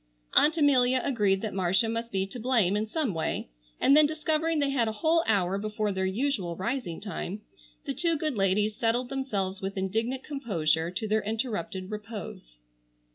[0.33, 4.57] Aunt Amelia agreed that Marcia must be to blame in some way, and then discovering
[4.57, 7.41] they had a whole hour before their usual rising time,
[7.85, 12.57] the two good ladies settled themselves with indignant composure to their interrupted repose.